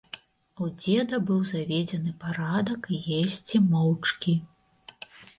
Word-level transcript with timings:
У 0.67 0.67
дзеда 0.83 1.17
быў 1.25 1.41
заведзены 1.49 2.13
парадак 2.23 2.89
есці 3.19 3.61
моўчкі. 3.73 4.33